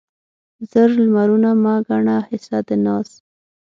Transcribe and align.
زر 0.71 0.89
لمرونه 0.99 1.49
مه 1.63 1.75
ګڼه 1.87 2.17
حصه 2.27 2.57
د 2.67 2.69
ناز 2.85 3.09